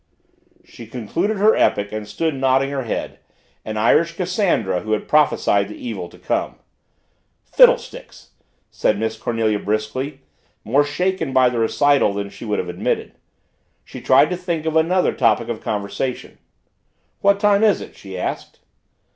[0.63, 3.19] She concluded her epic and stood nodding her head,
[3.63, 6.55] an Irish Cassandra who had prophesied the evil to come.
[7.43, 8.31] "Fiddlesticks!"
[8.71, 10.21] said Miss Cornelia briskly,
[10.63, 13.13] more shaken by the recital than she would have admitted.
[13.85, 16.39] She tried to think of another topic of conversation.
[17.19, 18.57] "What time is it?" she asked.